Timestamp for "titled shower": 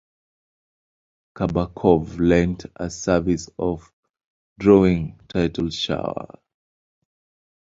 5.27-6.39